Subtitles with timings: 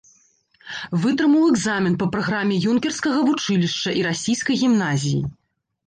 [1.03, 5.21] Вытрымаў экзамен па праграме юнкерскага вучылішча і расійскай гімназіі.